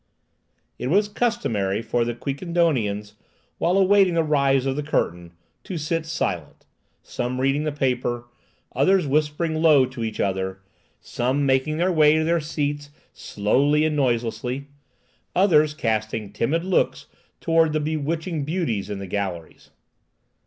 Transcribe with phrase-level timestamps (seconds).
[0.79, 3.13] It was customary for the Quiquendonians,
[3.59, 6.65] while awaiting the rise of the curtain, to sit silent,
[7.03, 8.25] some reading the paper,
[8.75, 10.59] others whispering low to each other,
[11.01, 14.69] some making their way to their seats slowly and noiselessly,
[15.35, 17.05] others casting timid looks
[17.39, 19.69] towards the bewitching beauties in the galleries.